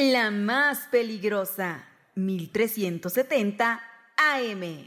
La 0.00 0.30
más 0.30 0.86
peligrosa, 0.92 1.84
1370 2.14 3.82
AM. 4.16 4.62
En 4.62 4.86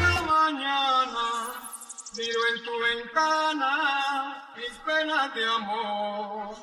la 0.00 0.22
mañana, 0.22 1.26
miro 2.16 2.40
en 2.54 2.64
tu 2.64 2.72
ventana 2.80 4.54
mis 4.56 4.74
penas 4.86 5.34
de 5.34 5.44
amor. 5.44 6.56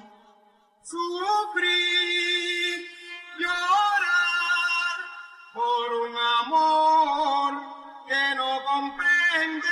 Sufrir, 0.81 1.69
llorar 3.37 4.97
por 5.53 5.93
un 5.93 6.15
amor 6.39 7.53
que 8.07 8.35
no 8.35 8.49
comprende. 8.65 9.70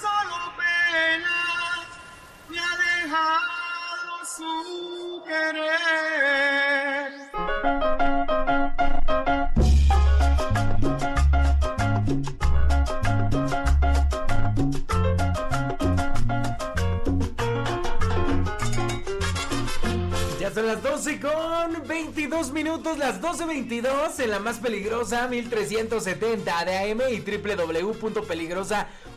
Solo 0.00 0.52
penas, 0.56 1.86
me 2.48 2.58
ha 2.58 2.76
dejado 3.02 4.24
su 4.24 5.22
querer. 5.26 6.78
Son 20.58 20.66
las 20.66 20.82
12 20.82 21.20
con 21.20 21.86
22 21.86 22.50
minutos, 22.50 22.98
las 22.98 23.20
12.22 23.20 24.18
en 24.18 24.30
la 24.32 24.40
más 24.40 24.58
peligrosa 24.58 25.28
1370 25.28 26.64
de 26.64 26.78
AM 26.78 27.00
y 27.12 27.20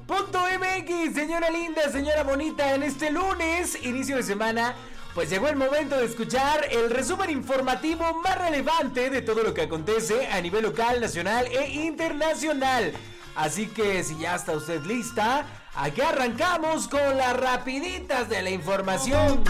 www.peligrosa.mx. 0.07 1.13
Señora 1.13 1.49
linda, 1.49 1.89
señora 1.91 2.23
bonita, 2.23 2.73
en 2.73 2.83
este 2.83 3.11
lunes, 3.11 3.77
inicio 3.83 4.15
de 4.17 4.23
semana, 4.23 4.75
pues 5.13 5.29
llegó 5.29 5.47
el 5.47 5.55
momento 5.55 5.97
de 5.97 6.05
escuchar 6.05 6.65
el 6.71 6.89
resumen 6.89 7.29
informativo 7.29 8.21
más 8.21 8.37
relevante 8.37 9.09
de 9.09 9.21
todo 9.21 9.43
lo 9.43 9.53
que 9.53 9.63
acontece 9.63 10.27
a 10.27 10.41
nivel 10.41 10.63
local, 10.63 11.01
nacional 11.01 11.47
e 11.47 11.67
internacional. 11.83 12.93
Así 13.35 13.67
que 13.67 14.03
si 14.03 14.17
ya 14.17 14.35
está 14.35 14.53
usted 14.53 14.83
lista, 14.85 15.45
aquí 15.75 16.01
arrancamos 16.01 16.87
con 16.87 17.17
las 17.17 17.35
rapiditas 17.37 18.29
de 18.29 18.41
la 18.41 18.49
información. 18.49 19.43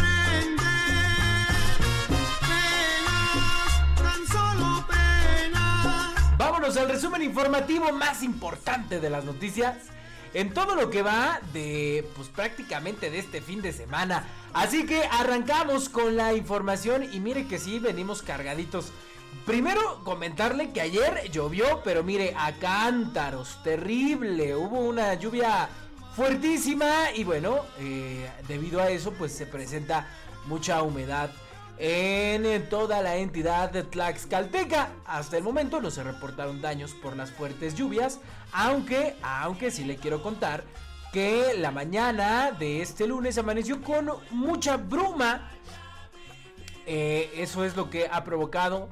Vámonos 6.37 6.77
al 6.77 6.89
resumen 6.89 7.21
informativo 7.21 7.91
más 7.91 8.23
importante 8.23 8.99
de 8.99 9.09
las 9.09 9.25
noticias 9.25 9.75
en 10.33 10.53
todo 10.53 10.75
lo 10.75 10.89
que 10.89 11.01
va 11.01 11.39
de 11.53 12.07
pues 12.15 12.29
prácticamente 12.29 13.09
de 13.09 13.19
este 13.19 13.41
fin 13.41 13.61
de 13.61 13.73
semana. 13.73 14.27
Así 14.53 14.85
que 14.85 15.03
arrancamos 15.03 15.89
con 15.89 16.15
la 16.15 16.33
información 16.33 17.07
y 17.11 17.19
mire 17.19 17.47
que 17.47 17.59
sí 17.59 17.79
venimos 17.79 18.21
cargaditos. 18.21 18.91
Primero 19.45 20.01
comentarle 20.03 20.71
que 20.71 20.81
ayer 20.81 21.29
llovió, 21.31 21.81
pero 21.83 22.03
mire 22.03 22.33
a 22.37 22.53
cántaros, 22.53 23.61
terrible. 23.63 24.55
Hubo 24.55 24.79
una 24.79 25.13
lluvia 25.15 25.69
fuertísima 26.15 27.11
y 27.15 27.23
bueno, 27.23 27.61
eh, 27.79 28.29
debido 28.47 28.81
a 28.81 28.89
eso 28.89 29.13
pues 29.13 29.31
se 29.31 29.45
presenta 29.45 30.07
mucha 30.47 30.81
humedad 30.81 31.31
en 31.83 32.69
toda 32.69 33.01
la 33.01 33.15
entidad 33.15 33.71
de 33.71 33.83
Tlaxcalteca. 33.83 34.89
Hasta 35.05 35.37
el 35.37 35.43
momento 35.43 35.81
no 35.81 35.89
se 35.89 36.03
reportaron 36.03 36.61
daños 36.61 36.91
por 36.93 37.15
las 37.15 37.31
fuertes 37.31 37.73
lluvias, 37.73 38.19
aunque, 38.53 39.15
aunque 39.21 39.71
sí 39.71 39.83
le 39.83 39.97
quiero 39.97 40.21
contar 40.21 40.63
que 41.11 41.55
la 41.57 41.71
mañana 41.71 42.51
de 42.51 42.81
este 42.81 43.07
lunes 43.07 43.37
amaneció 43.37 43.81
con 43.81 44.09
mucha 44.31 44.77
bruma. 44.77 45.51
Eh, 46.85 47.31
eso 47.35 47.63
es 47.63 47.75
lo 47.75 47.89
que 47.89 48.07
ha 48.11 48.23
provocado 48.23 48.89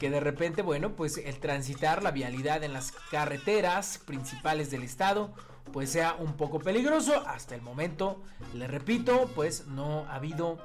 que 0.00 0.10
de 0.10 0.20
repente, 0.20 0.62
bueno, 0.62 0.92
pues 0.92 1.18
el 1.18 1.38
transitar 1.38 2.02
la 2.02 2.10
vialidad 2.10 2.62
en 2.62 2.72
las 2.72 2.92
carreteras 3.10 3.98
principales 4.04 4.70
del 4.70 4.82
estado 4.82 5.32
pues 5.72 5.90
sea 5.90 6.16
un 6.18 6.34
poco 6.34 6.58
peligroso. 6.58 7.22
Hasta 7.26 7.54
el 7.54 7.62
momento, 7.62 8.22
le 8.54 8.66
repito, 8.66 9.30
pues 9.34 9.66
no 9.66 10.06
ha 10.08 10.16
habido 10.16 10.58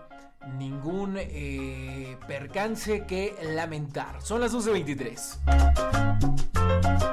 ningún 0.57 1.15
eh, 1.17 2.17
percance 2.27 3.05
que 3.05 3.35
lamentar. 3.41 4.21
Son 4.21 4.41
las 4.41 4.53
12.23. 4.53 7.10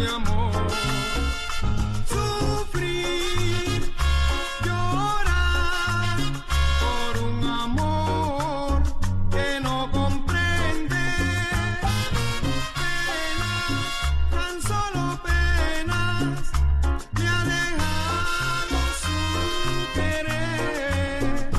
penas 0.00 0.08
de 0.08 0.08
amor. 0.08 0.52
Sufrir, 2.08 3.92
llorar 4.64 6.16
por 6.80 7.22
un 7.22 7.44
amor 7.44 8.82
que 9.30 9.60
no 9.60 9.90
comprende. 9.92 10.96
Penas, 12.76 13.72
tan 14.30 14.62
solo 14.62 15.20
penas, 15.22 16.50
me 17.12 17.28
ha 17.28 17.44
dejado 17.44 18.78
su 19.02 19.18
querer. 19.94 21.50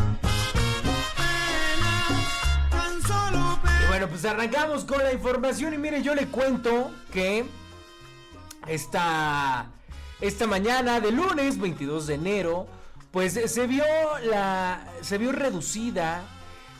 Tan 2.72 3.02
solo 3.03 3.59
Y 3.84 3.88
bueno, 3.88 4.08
pues 4.08 4.25
arrancamos 4.25 4.84
con 4.85 5.00
la 5.03 5.13
información 5.13 5.73
y 5.73 5.78
mire, 5.78 6.02
yo 6.02 6.16
le 6.16 6.28
cuento 6.28 6.91
que 7.12 7.46
esta, 8.74 9.72
esta 10.22 10.48
mañana 10.48 11.00
de 11.00 11.12
lunes 11.12 11.59
22 11.59 12.08
de 12.08 12.14
enero, 12.16 12.68
pues 13.12 13.34
se 13.34 13.68
vio 13.68 13.84
la 14.30 14.88
se 15.02 15.18
vio 15.18 15.34
reducida 15.34 16.24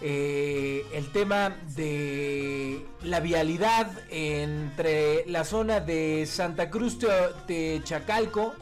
eh, 0.02 0.85
el 0.94 1.12
tema 1.12 1.50
de 1.75 2.85
la 3.03 3.19
vialidad 3.19 3.91
entre 4.09 5.25
la 5.28 5.44
zona 5.44 5.81
de 5.81 6.25
Santa 6.25 6.69
Cruz 6.69 6.97
de, 7.00 7.09
de 7.47 7.81
Chacalco 7.84 8.53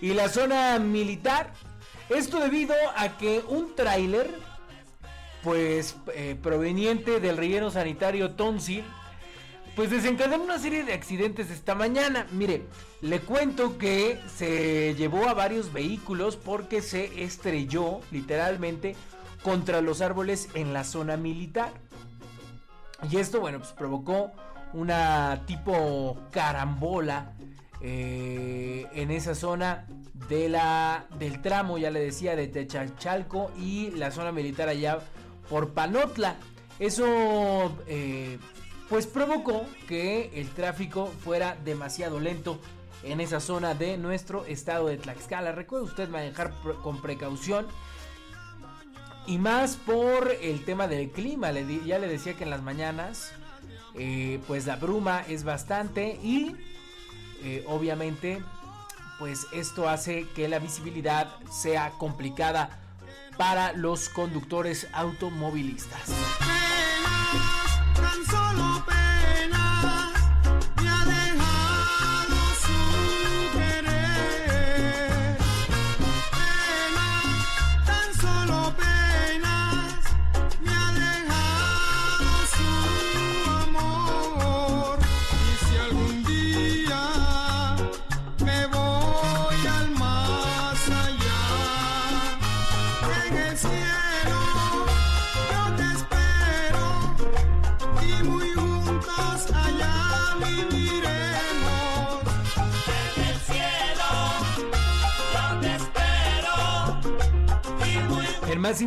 y 0.00 0.14
la 0.14 0.28
zona 0.28 0.78
militar. 0.78 1.52
Esto 2.08 2.40
debido 2.40 2.74
a 2.96 3.18
que 3.18 3.44
un 3.46 3.76
tráiler 3.76 4.30
pues 5.42 5.96
eh, 6.14 6.36
proveniente 6.42 7.20
del 7.20 7.36
relleno 7.36 7.70
sanitario 7.70 8.32
Tonsil, 8.32 8.84
pues 9.76 9.90
desencadenó 9.90 10.44
una 10.44 10.58
serie 10.58 10.84
de 10.84 10.92
accidentes 10.92 11.50
esta 11.50 11.74
mañana. 11.74 12.26
Mire, 12.32 12.64
le 13.00 13.20
cuento 13.20 13.78
que 13.78 14.20
se 14.34 14.94
llevó 14.94 15.28
a 15.28 15.34
varios 15.34 15.72
vehículos 15.72 16.36
porque 16.36 16.82
se 16.82 17.22
estrelló 17.22 18.00
literalmente 18.10 18.96
contra 19.42 19.80
los 19.80 20.00
árboles 20.00 20.48
en 20.54 20.72
la 20.72 20.84
zona 20.84 21.16
militar. 21.16 21.72
Y 23.10 23.16
esto, 23.16 23.40
bueno, 23.40 23.58
pues 23.58 23.72
provocó 23.72 24.32
una 24.72 25.42
tipo 25.46 26.18
carambola 26.30 27.32
eh, 27.80 28.86
en 28.92 29.10
esa 29.10 29.34
zona 29.34 29.86
de 30.28 30.48
la, 30.48 31.06
del 31.18 31.40
tramo, 31.40 31.78
ya 31.78 31.90
le 31.90 32.00
decía, 32.00 32.36
de 32.36 32.46
Techachalco 32.46 33.50
y 33.58 33.90
la 33.92 34.10
zona 34.10 34.32
militar 34.32 34.68
allá 34.68 34.98
por 35.48 35.72
Panotla. 35.72 36.36
Eso 36.78 37.76
eh, 37.86 38.38
pues 38.90 39.06
provocó 39.06 39.64
que 39.86 40.32
el 40.34 40.50
tráfico 40.50 41.06
fuera 41.24 41.56
demasiado 41.64 42.18
lento 42.18 42.58
en 43.04 43.20
esa 43.20 43.38
zona 43.38 43.72
de 43.74 43.96
nuestro 43.96 44.44
estado 44.44 44.88
de 44.88 44.98
Tlaxcala. 44.98 45.52
Recuerde 45.52 45.84
usted 45.86 46.08
manejar 46.08 46.52
con 46.82 47.00
precaución. 47.00 47.68
Y 49.28 49.38
más 49.38 49.76
por 49.76 50.32
el 50.42 50.64
tema 50.64 50.88
del 50.88 51.10
clima. 51.10 51.52
Ya 51.52 52.00
le 52.00 52.08
decía 52.08 52.34
que 52.34 52.42
en 52.42 52.50
las 52.50 52.62
mañanas, 52.62 53.32
eh, 53.94 54.40
pues 54.48 54.66
la 54.66 54.74
bruma 54.74 55.22
es 55.28 55.44
bastante 55.44 56.18
y 56.20 56.56
eh, 57.44 57.64
obviamente, 57.68 58.42
pues 59.20 59.46
esto 59.52 59.88
hace 59.88 60.26
que 60.34 60.48
la 60.48 60.58
visibilidad 60.58 61.28
sea 61.48 61.92
complicada 61.92 62.80
para 63.38 63.72
los 63.72 64.08
conductores 64.08 64.88
automovilistas. 64.92 66.10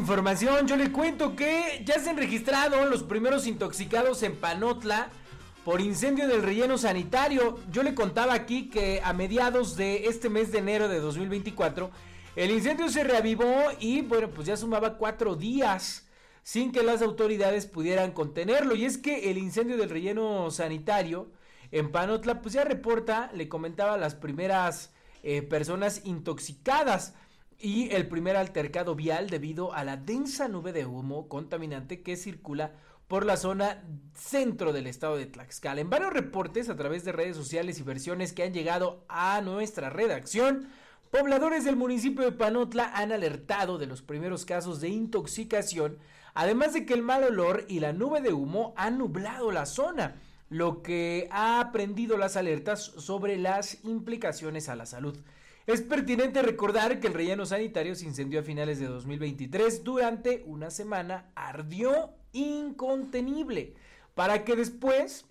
Información, 0.04 0.68
yo 0.68 0.76
le 0.76 0.92
cuento 0.92 1.34
que 1.34 1.82
ya 1.86 1.98
se 1.98 2.10
han 2.10 2.18
registrado 2.18 2.86
los 2.88 3.04
primeros 3.04 3.48
intoxicados 3.48 4.22
en 4.24 4.36
Panotla 4.36 5.08
por 5.64 5.80
incendio 5.80 6.28
del 6.28 6.44
relleno 6.44 6.78
sanitario. 6.78 7.58
Yo 7.72 7.84
le 7.84 7.96
contaba 7.96 8.34
aquí 8.34 8.70
que 8.70 9.00
a 9.02 9.14
mediados 9.14 9.78
de 9.78 10.08
este 10.08 10.30
mes 10.30 10.52
de 10.52 10.58
enero 10.58 10.90
de 10.90 11.00
2024, 11.00 11.90
el 12.36 12.52
incendio 12.52 12.90
se 12.90 13.06
reavivó 13.06 13.56
y 13.80 14.02
bueno, 14.02 14.30
pues 14.30 14.46
ya 14.46 14.58
sumaba 14.58 14.98
cuatro 14.98 15.38
días 15.38 16.06
sin 16.44 16.74
que 16.74 16.84
las 16.84 17.02
autoridades 17.02 17.66
pudieran 17.66 18.12
contenerlo. 18.12 18.76
Y 18.76 18.84
es 18.84 18.98
que 18.98 19.32
el 19.32 19.38
incendio 19.38 19.78
del 19.78 19.90
relleno 19.90 20.52
sanitario 20.52 21.32
en 21.72 21.94
Panotla, 21.94 22.42
pues 22.42 22.56
ya 22.56 22.66
reporta, 22.66 23.32
le 23.34 23.48
comentaba, 23.48 23.96
las 23.96 24.16
primeras 24.16 24.92
eh, 25.24 25.44
personas 25.44 26.02
intoxicadas 26.04 27.14
y 27.64 27.90
el 27.96 28.08
primer 28.10 28.36
altercado 28.36 28.94
vial 28.94 29.30
debido 29.30 29.74
a 29.74 29.86
la 29.86 29.96
densa 29.96 30.50
nube 30.50 30.74
de 30.74 30.86
humo 30.86 31.30
contaminante 31.30 32.04
que 32.04 32.18
circula 32.18 32.74
por 33.08 33.26
la 33.26 33.38
zona 33.38 33.82
centro 34.14 34.74
del 34.74 34.86
estado 34.86 35.16
de 35.16 35.28
Tlaxcala. 35.28 35.80
En 35.80 35.90
varios 35.90 36.12
reportes 36.12 36.68
a 36.68 36.76
través 36.76 37.06
de 37.06 37.14
redes 37.14 37.38
sociales 37.38 37.80
y 37.80 37.84
versiones 37.84 38.34
que 38.34 38.44
han 38.44 38.54
llegado 38.54 39.06
a 39.08 39.40
nuestra 39.40 39.90
redacción, 39.90 40.68
pobladores 41.10 41.64
del 41.64 41.78
municipio 41.78 42.26
de 42.26 42.34
Panotla 42.34 42.92
han 42.96 43.14
alertado 43.14 43.78
de 43.78 43.88
los 43.88 44.02
primeros 44.02 44.44
casos 44.44 44.82
de 44.82 44.90
intoxicación, 44.90 46.00
además 46.34 46.74
de 46.74 46.86
que 46.86 46.94
el 46.94 47.02
mal 47.02 47.24
olor 47.24 47.64
y 47.70 47.80
la 47.80 47.94
nube 47.94 48.20
de 48.20 48.34
humo 48.34 48.74
han 48.76 48.98
nublado 48.98 49.54
la 49.54 49.66
zona, 49.66 50.16
lo 50.50 50.84
que 50.84 51.30
ha 51.32 51.70
prendido 51.72 52.18
las 52.18 52.36
alertas 52.36 52.84
sobre 52.84 53.38
las 53.38 53.86
implicaciones 53.86 54.68
a 54.68 54.76
la 54.76 54.86
salud. 54.86 55.18
Es 55.66 55.82
pertinente 55.82 56.42
recordar 56.42 57.00
que 57.00 57.08
el 57.08 57.14
relleno 57.14 57.46
sanitario 57.46 57.96
se 57.96 58.06
incendió 58.06 58.42
a 58.42 58.44
finales 58.44 58.80
de 58.80 58.88
2023 58.88 59.84
durante 59.86 60.44
una 60.46 60.70
semana, 60.70 61.32
ardió 61.36 62.10
incontenible, 62.34 63.74
para 64.14 64.44
que 64.44 64.58
después 64.58 65.26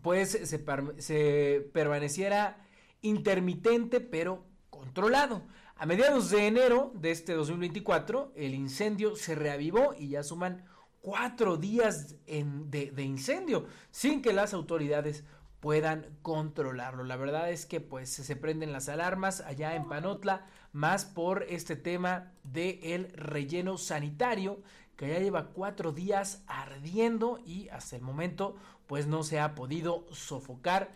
pues 0.00 0.30
se, 0.30 1.60
permaneciera 1.72 2.64
intermitente 3.02 4.00
pero 4.00 4.44
controlado. 4.70 5.42
A 5.74 5.86
mediados 5.86 6.30
de 6.30 6.46
enero 6.46 6.92
de 6.94 7.10
este 7.10 7.32
2024 7.32 8.32
el 8.36 8.54
incendio 8.54 9.16
se 9.16 9.34
reavivó 9.34 9.92
y 9.98 10.10
ya 10.10 10.22
suman 10.22 10.64
cuatro 11.00 11.56
días 11.56 12.14
de, 12.26 12.92
de 12.94 13.02
incendio 13.02 13.66
sin 13.90 14.22
que 14.22 14.32
las 14.32 14.54
autoridades 14.54 15.24
puedan 15.62 16.18
controlarlo. 16.22 17.04
La 17.04 17.14
verdad 17.14 17.50
es 17.50 17.66
que 17.66 17.80
pues 17.80 18.10
se 18.12 18.34
prenden 18.34 18.72
las 18.72 18.88
alarmas 18.88 19.40
allá 19.42 19.76
en 19.76 19.88
Panotla, 19.88 20.44
más 20.72 21.04
por 21.04 21.44
este 21.44 21.76
tema 21.76 22.32
del 22.42 22.80
el 22.82 23.12
relleno 23.12 23.78
sanitario 23.78 24.60
que 24.96 25.08
ya 25.08 25.20
lleva 25.20 25.50
cuatro 25.50 25.92
días 25.92 26.42
ardiendo 26.48 27.38
y 27.46 27.68
hasta 27.68 27.94
el 27.94 28.02
momento 28.02 28.56
pues 28.88 29.06
no 29.06 29.22
se 29.22 29.38
ha 29.38 29.54
podido 29.54 30.04
sofocar 30.10 30.90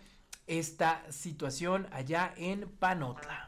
esta 0.49 1.01
situación 1.13 1.87
allá 1.93 2.35
en 2.37 2.69
Panotla. 2.69 3.47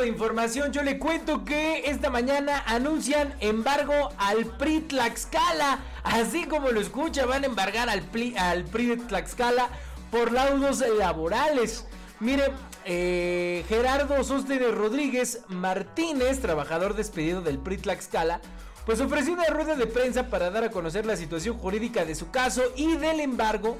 De 0.00 0.08
información, 0.08 0.72
yo 0.72 0.82
le 0.82 0.98
cuento 0.98 1.44
que 1.44 1.84
esta 1.84 2.10
mañana 2.10 2.64
anuncian 2.66 3.34
embargo 3.38 4.08
al 4.18 4.46
PRI 4.46 4.80
Tlaxcala. 4.80 5.78
Así 6.02 6.46
como 6.46 6.72
lo 6.72 6.80
escucha, 6.80 7.24
van 7.24 7.44
a 7.44 7.46
embargar 7.46 7.88
al 7.88 8.02
PRI, 8.02 8.36
al 8.36 8.64
PRI 8.64 8.98
por 10.10 10.32
laudos 10.32 10.80
laborales. 10.98 11.86
Mire, 12.18 12.50
eh, 12.84 13.64
Gerardo 13.68 14.24
Sóstenes 14.24 14.74
Rodríguez 14.74 15.42
Martínez, 15.46 16.40
trabajador 16.40 16.94
despedido 16.94 17.42
del 17.42 17.58
PRI 17.58 17.78
Tlaxcala, 17.78 18.40
pues 18.84 19.00
ofreció 19.00 19.34
una 19.34 19.46
rueda 19.46 19.76
de 19.76 19.86
prensa 19.86 20.30
para 20.30 20.50
dar 20.50 20.64
a 20.64 20.70
conocer 20.72 21.06
la 21.06 21.16
situación 21.16 21.58
jurídica 21.58 22.04
de 22.04 22.16
su 22.16 22.32
caso 22.32 22.62
y 22.74 22.96
del 22.96 23.20
embargo 23.20 23.76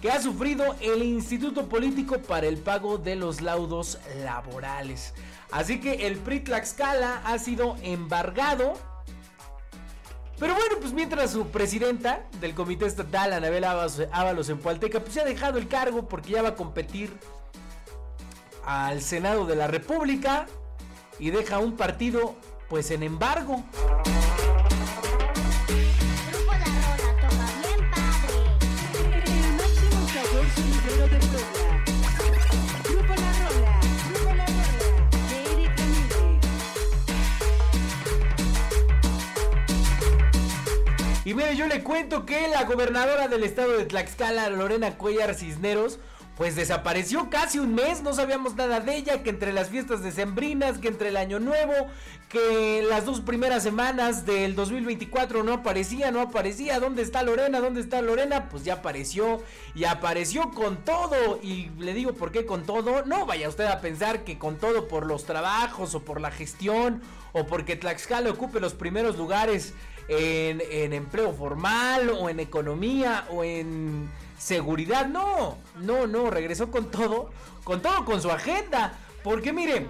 que 0.00 0.10
ha 0.10 0.20
sufrido 0.20 0.76
el 0.80 1.02
Instituto 1.02 1.68
Político 1.68 2.18
para 2.18 2.46
el 2.46 2.58
pago 2.58 2.98
de 2.98 3.16
los 3.16 3.40
laudos 3.40 3.98
laborales. 4.22 5.12
Así 5.50 5.80
que 5.80 6.06
el 6.06 6.16
PRI 6.16 6.40
Tlaxcala 6.40 7.22
ha 7.24 7.38
sido 7.38 7.76
embargado. 7.82 8.74
Pero 10.38 10.54
bueno, 10.54 10.76
pues 10.80 10.92
mientras 10.92 11.32
su 11.32 11.48
presidenta 11.48 12.26
del 12.40 12.54
comité 12.54 12.86
estatal, 12.86 13.32
Anabel 13.32 13.64
Ábalos 13.64 14.48
en 14.48 14.58
Pualteca, 14.58 15.00
pues 15.00 15.14
se 15.14 15.20
ha 15.20 15.24
dejado 15.24 15.58
el 15.58 15.66
cargo 15.66 16.08
porque 16.08 16.32
ya 16.32 16.42
va 16.42 16.50
a 16.50 16.54
competir 16.54 17.12
al 18.64 19.02
Senado 19.02 19.46
de 19.46 19.56
la 19.56 19.66
República 19.66 20.46
y 21.18 21.30
deja 21.30 21.58
un 21.58 21.76
partido 21.76 22.36
pues 22.68 22.90
en 22.92 23.02
embargo. 23.02 23.64
Y 41.28 41.34
mire, 41.34 41.54
yo 41.56 41.66
le 41.66 41.82
cuento 41.82 42.24
que 42.24 42.48
la 42.48 42.64
gobernadora 42.64 43.28
del 43.28 43.44
estado 43.44 43.76
de 43.76 43.84
Tlaxcala, 43.84 44.48
Lorena 44.48 44.96
Cuellar 44.96 45.34
Cisneros, 45.34 45.98
pues 46.38 46.56
desapareció 46.56 47.28
casi 47.28 47.58
un 47.58 47.74
mes, 47.74 48.00
no 48.00 48.14
sabíamos 48.14 48.56
nada 48.56 48.80
de 48.80 48.96
ella, 48.96 49.22
que 49.22 49.28
entre 49.28 49.52
las 49.52 49.68
fiestas 49.68 50.02
decembrinas, 50.02 50.78
que 50.78 50.88
entre 50.88 51.10
el 51.10 51.18
año 51.18 51.38
nuevo, 51.38 51.74
que 52.30 52.82
las 52.88 53.04
dos 53.04 53.20
primeras 53.20 53.62
semanas 53.62 54.24
del 54.24 54.54
2024 54.54 55.42
no 55.42 55.52
aparecía, 55.52 56.10
no 56.10 56.22
aparecía, 56.22 56.80
¿dónde 56.80 57.02
está 57.02 57.22
Lorena? 57.22 57.60
¿Dónde 57.60 57.82
está 57.82 58.00
Lorena? 58.00 58.48
Pues 58.48 58.64
ya 58.64 58.74
apareció 58.74 59.42
y 59.74 59.84
apareció 59.84 60.50
con 60.52 60.82
todo. 60.82 61.40
Y 61.42 61.68
le 61.78 61.92
digo, 61.92 62.14
¿por 62.14 62.32
qué 62.32 62.46
con 62.46 62.64
todo? 62.64 63.04
No 63.04 63.26
vaya 63.26 63.50
usted 63.50 63.66
a 63.66 63.82
pensar 63.82 64.24
que 64.24 64.38
con 64.38 64.56
todo 64.56 64.88
por 64.88 65.04
los 65.04 65.26
trabajos 65.26 65.94
o 65.94 66.02
por 66.02 66.22
la 66.22 66.30
gestión 66.30 67.02
o 67.32 67.46
porque 67.46 67.76
Tlaxcala 67.76 68.30
ocupe 68.30 68.60
los 68.60 68.72
primeros 68.72 69.18
lugares 69.18 69.74
en, 70.08 70.92
empleo 70.92 71.32
formal 71.32 72.10
o 72.10 72.28
en 72.28 72.40
economía 72.40 73.26
o 73.30 73.44
en 73.44 74.08
seguridad. 74.38 75.06
No, 75.06 75.58
no, 75.76 76.06
no, 76.06 76.30
regresó 76.30 76.70
con 76.70 76.90
todo, 76.90 77.30
con 77.64 77.82
todo, 77.82 78.04
con 78.04 78.20
su 78.20 78.30
agenda. 78.30 78.98
Porque 79.22 79.52
miren, 79.52 79.88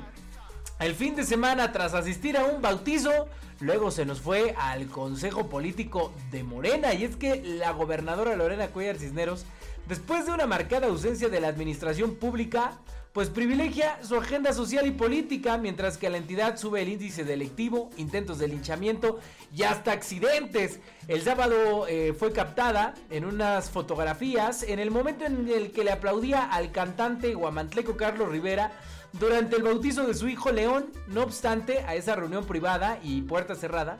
el 0.81 0.95
fin 0.95 1.15
de 1.15 1.25
semana 1.25 1.73
tras 1.73 1.95
asistir 1.95 2.37
a 2.37 2.45
un 2.45 2.61
bautizo, 2.61 3.29
luego 3.61 3.91
se 3.91 4.05
nos 4.05 4.21
fue 4.21 4.55
al 4.59 4.89
Consejo 4.89 5.49
Político 5.49 6.13
de 6.31 6.43
Morena. 6.43 6.93
Y 6.95 7.05
es 7.05 7.17
que 7.17 7.43
la 7.43 7.73
gobernadora 7.73 8.37
Lorena 8.37 8.69
Cuellar 8.69 8.99
Cisneros, 8.99 9.45
después 9.87 10.27
de 10.27 10.33
una 10.33 10.47
marcada 10.47 10.89
ausencia 10.89 11.29
de 11.29 11.41
la 11.41 11.49
administración 11.49 12.17
pública, 12.17 12.79
pues 13.19 13.31
privilegia 13.31 13.99
su 14.05 14.15
agenda 14.15 14.53
social 14.53 14.87
y 14.87 14.93
política, 14.93 15.59
mientras 15.59 15.99
que 15.99 16.09
la 16.09 16.19
entidad 16.19 16.57
sube 16.57 16.83
el 16.83 16.89
índice 16.89 17.25
delictivo, 17.25 17.91
intentos 17.97 18.39
de 18.39 18.47
linchamiento 18.47 19.19
y 19.53 19.65
hasta 19.65 19.91
accidentes. 19.91 20.79
El 21.09 21.23
sábado 21.23 21.89
eh, 21.89 22.15
fue 22.17 22.31
captada 22.33 22.95
en 23.11 23.25
unas 23.25 23.71
fotografías 23.71 24.63
en 24.63 24.79
el 24.79 24.93
momento 24.93 25.25
en 25.25 25.49
el 25.49 25.73
que 25.73 25.83
le 25.83 25.91
aplaudía 25.91 26.45
al 26.45 26.71
cantante 26.71 27.35
guamantleco 27.35 27.97
Carlos 27.97 28.29
Rivera 28.29 28.71
durante 29.15 29.57
el 29.57 29.65
bautizo 29.65 30.07
de 30.07 30.15
su 30.15 30.29
hijo 30.29 30.53
León. 30.53 30.93
No 31.09 31.25
obstante, 31.25 31.81
a 31.89 31.97
esa 31.97 32.15
reunión 32.15 32.45
privada 32.45 33.01
y 33.03 33.23
puerta 33.23 33.57
cerrada, 33.57 33.99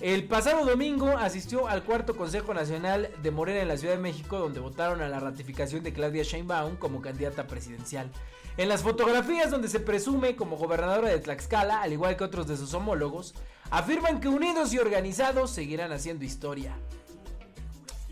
el 0.00 0.28
pasado 0.28 0.64
domingo 0.64 1.08
asistió 1.18 1.66
al 1.66 1.82
cuarto 1.82 2.16
Consejo 2.16 2.54
Nacional 2.54 3.10
de 3.20 3.30
Morena 3.32 3.62
en 3.62 3.68
la 3.68 3.76
Ciudad 3.76 3.94
de 3.94 4.00
México, 4.00 4.38
donde 4.38 4.60
votaron 4.60 5.00
a 5.02 5.08
la 5.08 5.18
ratificación 5.18 5.82
de 5.82 5.92
Claudia 5.92 6.22
Sheinbaum 6.22 6.76
como 6.76 7.02
candidata 7.02 7.48
presidencial. 7.48 8.08
En 8.56 8.68
las 8.68 8.82
fotografías 8.82 9.50
donde 9.50 9.68
se 9.68 9.80
presume 9.80 10.36
como 10.36 10.56
gobernadora 10.56 11.08
de 11.08 11.18
Tlaxcala, 11.18 11.82
al 11.82 11.92
igual 11.92 12.16
que 12.16 12.24
otros 12.24 12.46
de 12.46 12.56
sus 12.56 12.74
homólogos, 12.74 13.34
afirman 13.70 14.20
que 14.20 14.28
unidos 14.28 14.72
y 14.72 14.78
organizados 14.78 15.50
seguirán 15.50 15.90
haciendo 15.90 16.24
historia. 16.24 16.76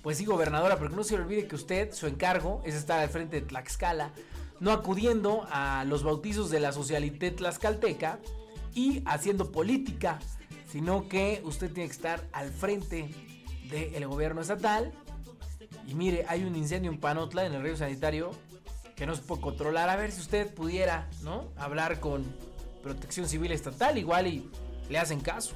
Pues 0.03 0.19
sí, 0.19 0.25
gobernadora, 0.25 0.79
pero 0.79 0.91
no 0.91 1.05
se 1.05 1.15
olvide 1.15 1.47
que 1.47 1.55
usted, 1.55 1.93
su 1.93 2.09
encargo 2.09 2.63
es 2.65 2.75
estar 2.75 2.99
al 2.99 3.09
frente 3.09 3.41
de 3.41 3.47
Tlaxcala, 3.47 4.11
no 4.59 4.73
acudiendo 4.73 5.47
a 5.51 5.85
los 5.85 6.03
bautizos 6.03 6.51
de 6.51 6.61
la 6.61 6.73
socialité 6.73 7.31
tlaxcalteca 7.31 8.19
y 8.75 9.03
haciendo 9.07 9.53
política, 9.53 10.19
sino 10.77 11.09
que 11.09 11.41
usted 11.43 11.73
tiene 11.73 11.89
que 11.89 11.95
estar 11.95 12.29
al 12.35 12.51
frente 12.51 13.09
del 13.71 14.07
gobierno 14.07 14.43
estatal 14.43 14.93
Y 15.87 15.95
mire, 15.95 16.27
hay 16.29 16.45
un 16.45 16.55
incendio 16.55 16.91
en 16.91 17.01
Panotla, 17.01 17.47
en 17.47 17.55
el 17.55 17.63
río 17.63 17.79
sanitario, 17.79 18.33
que 18.95 19.07
no 19.07 19.15
se 19.15 19.23
puede 19.23 19.41
controlar. 19.41 19.89
A 19.89 19.97
ver 19.97 20.13
si 20.13 20.21
usted 20.21 20.53
pudiera, 20.53 21.09
¿no? 21.23 21.49
Hablar 21.57 21.99
con 21.99 22.27
Protección 22.83 23.27
Civil 23.27 23.53
Estatal, 23.53 23.97
igual 23.97 24.27
y 24.27 24.51
le 24.91 24.99
hacen 24.99 25.21
caso. 25.21 25.55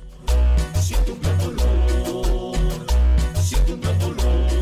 Siento 0.81 1.12
un 1.12 1.21
dolor, 1.21 2.57
siento 3.35 3.75
un 3.75 3.81
dolor. 3.83 4.60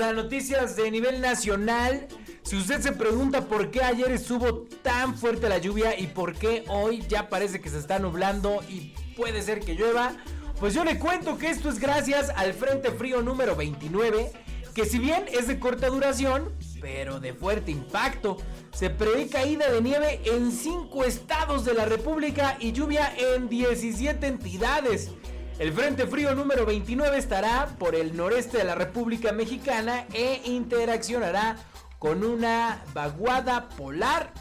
A 0.00 0.12
noticias 0.12 0.76
de 0.76 0.90
nivel 0.90 1.20
nacional. 1.20 2.06
Si 2.42 2.56
usted 2.56 2.80
se 2.80 2.92
pregunta 2.92 3.46
por 3.46 3.70
qué 3.70 3.82
ayer 3.82 4.10
estuvo 4.10 4.66
tan 4.82 5.16
fuerte 5.16 5.48
la 5.48 5.58
lluvia 5.58 5.98
y 5.98 6.06
por 6.06 6.34
qué 6.34 6.64
hoy 6.68 7.04
ya 7.08 7.28
parece 7.28 7.60
que 7.60 7.68
se 7.68 7.78
está 7.78 7.98
nublando 7.98 8.62
y 8.68 8.94
puede 9.16 9.42
ser 9.42 9.60
que 9.60 9.74
llueva, 9.74 10.16
pues 10.58 10.74
yo 10.74 10.84
le 10.84 10.98
cuento 10.98 11.36
que 11.38 11.50
esto 11.50 11.68
es 11.68 11.78
gracias 11.78 12.30
al 12.30 12.54
Frente 12.54 12.90
Frío 12.90 13.22
número 13.22 13.54
29, 13.54 14.32
que 14.74 14.86
si 14.86 14.98
bien 14.98 15.26
es 15.30 15.46
de 15.46 15.58
corta 15.58 15.88
duración, 15.88 16.52
pero 16.82 17.20
de 17.20 17.32
fuerte 17.32 17.70
impacto. 17.70 18.36
Se 18.72 18.90
prevé 18.90 19.28
caída 19.28 19.70
de 19.70 19.80
nieve 19.80 20.20
en 20.24 20.50
5 20.50 21.04
estados 21.04 21.64
de 21.64 21.74
la 21.74 21.84
República 21.84 22.56
y 22.58 22.72
lluvia 22.72 23.14
en 23.16 23.48
17 23.48 24.26
entidades. 24.26 25.10
El 25.58 25.72
Frente 25.72 26.06
Frío 26.06 26.34
número 26.34 26.64
29 26.64 27.18
estará 27.18 27.68
por 27.78 27.94
el 27.94 28.16
noreste 28.16 28.58
de 28.58 28.64
la 28.64 28.74
República 28.74 29.32
Mexicana 29.32 30.06
e 30.12 30.40
interaccionará 30.46 31.56
con 31.98 32.24
una 32.24 32.82
vaguada 32.94 33.68
polar. 33.68 34.32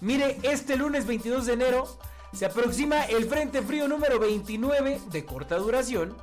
Mire, 0.00 0.38
este 0.42 0.76
lunes 0.76 1.06
22 1.06 1.46
de 1.46 1.52
enero 1.54 1.98
se 2.32 2.44
aproxima 2.44 3.04
el 3.04 3.24
Frente 3.24 3.62
Frío 3.62 3.88
número 3.88 4.20
29 4.20 5.00
de 5.10 5.24
corta 5.24 5.56
duración, 5.56 6.14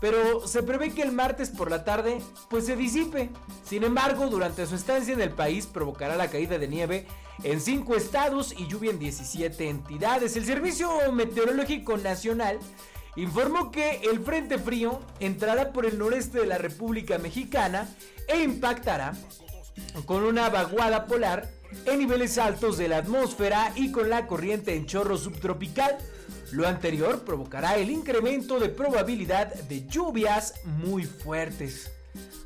pero 0.00 0.46
se 0.46 0.62
prevé 0.62 0.90
que 0.92 1.02
el 1.02 1.12
martes 1.12 1.48
por 1.50 1.70
la 1.70 1.84
tarde 1.84 2.20
pues 2.50 2.66
se 2.66 2.76
disipe. 2.76 3.30
Sin 3.64 3.84
embargo, 3.84 4.26
durante 4.26 4.66
su 4.66 4.74
estancia 4.74 5.14
en 5.14 5.22
el 5.22 5.30
país 5.30 5.66
provocará 5.66 6.16
la 6.16 6.28
caída 6.28 6.58
de 6.58 6.68
nieve 6.68 7.06
en 7.42 7.60
5 7.60 7.94
estados 7.94 8.52
y 8.52 8.66
lluvia 8.66 8.90
en 8.90 8.98
17 8.98 9.68
entidades. 9.68 10.36
El 10.36 10.44
Servicio 10.44 10.90
Meteorológico 11.12 11.96
Nacional 11.96 12.58
informó 13.16 13.70
que 13.70 14.00
el 14.10 14.20
Frente 14.20 14.58
Frío 14.58 15.00
entrará 15.20 15.72
por 15.72 15.86
el 15.86 15.98
noreste 15.98 16.40
de 16.40 16.46
la 16.46 16.58
República 16.58 17.18
Mexicana 17.18 17.88
e 18.28 18.42
impactará 18.42 19.14
con 20.06 20.24
una 20.24 20.48
vaguada 20.50 21.06
polar 21.06 21.50
en 21.86 21.98
niveles 21.98 22.38
altos 22.38 22.76
de 22.76 22.88
la 22.88 22.98
atmósfera 22.98 23.72
y 23.74 23.90
con 23.90 24.08
la 24.08 24.26
corriente 24.26 24.74
en 24.74 24.86
chorro 24.86 25.16
subtropical. 25.16 25.98
Lo 26.52 26.68
anterior 26.68 27.24
provocará 27.24 27.76
el 27.76 27.90
incremento 27.90 28.60
de 28.60 28.68
probabilidad 28.68 29.52
de 29.54 29.86
lluvias 29.86 30.54
muy 30.64 31.04
fuertes. 31.04 31.90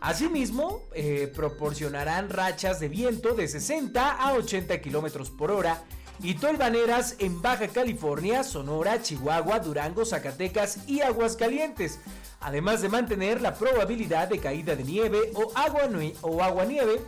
Asimismo, 0.00 0.84
eh, 0.94 1.30
proporcionarán 1.34 2.30
rachas 2.30 2.80
de 2.80 2.88
viento 2.88 3.34
de 3.34 3.48
60 3.48 4.12
a 4.12 4.32
80 4.34 4.80
kilómetros 4.80 5.30
por 5.30 5.50
hora 5.50 5.82
y 6.22 6.34
tolvaneras 6.34 7.16
en 7.18 7.40
Baja 7.40 7.68
California, 7.68 8.42
Sonora, 8.42 9.00
Chihuahua, 9.00 9.60
Durango, 9.60 10.04
Zacatecas 10.04 10.78
y 10.86 11.00
Aguascalientes, 11.00 12.00
además 12.40 12.82
de 12.82 12.88
mantener 12.88 13.40
la 13.40 13.54
probabilidad 13.54 14.28
de 14.28 14.38
caída 14.38 14.74
de 14.74 14.84
nieve 14.84 15.32
o 15.34 15.52
agua, 15.54 16.64
nieve 16.64 17.00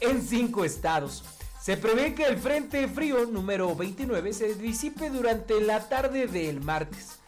en 0.00 0.22
cinco 0.22 0.64
estados. 0.64 1.24
Se 1.60 1.76
prevé 1.76 2.14
que 2.14 2.24
el 2.24 2.38
Frente 2.38 2.86
Frío 2.88 3.26
número 3.26 3.74
29 3.74 4.32
se 4.32 4.54
disipe 4.54 5.10
durante 5.10 5.60
la 5.60 5.88
tarde 5.88 6.26
del 6.26 6.60
martes. 6.60 7.18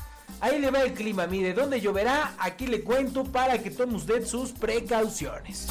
Ahí 0.40 0.60
le 0.60 0.70
va 0.70 0.82
el 0.82 0.92
clima, 0.92 1.26
mire, 1.26 1.54
¿dónde 1.54 1.80
lloverá? 1.80 2.34
Aquí 2.38 2.66
le 2.66 2.84
cuento 2.84 3.24
para 3.24 3.58
que 3.58 3.70
tome 3.70 3.96
usted 3.96 4.24
sus 4.24 4.52
precauciones. 4.52 5.66